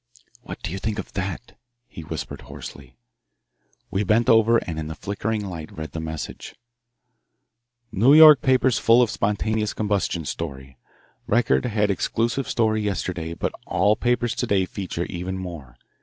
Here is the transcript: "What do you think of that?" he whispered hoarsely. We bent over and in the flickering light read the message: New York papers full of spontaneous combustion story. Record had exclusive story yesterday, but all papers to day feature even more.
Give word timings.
"What 0.41 0.59
do 0.63 0.71
you 0.71 0.79
think 0.79 0.97
of 0.97 1.13
that?" 1.13 1.59
he 1.87 2.01
whispered 2.01 2.41
hoarsely. 2.41 2.97
We 3.91 4.03
bent 4.03 4.29
over 4.29 4.57
and 4.57 4.79
in 4.79 4.87
the 4.87 4.95
flickering 4.95 5.45
light 5.45 5.71
read 5.71 5.91
the 5.91 5.99
message: 5.99 6.55
New 7.91 8.15
York 8.15 8.41
papers 8.41 8.79
full 8.79 9.03
of 9.03 9.11
spontaneous 9.11 9.75
combustion 9.75 10.25
story. 10.25 10.79
Record 11.27 11.65
had 11.65 11.91
exclusive 11.91 12.49
story 12.49 12.81
yesterday, 12.81 13.35
but 13.35 13.53
all 13.67 13.95
papers 13.95 14.33
to 14.37 14.47
day 14.47 14.65
feature 14.65 15.05
even 15.05 15.37
more. 15.37 15.77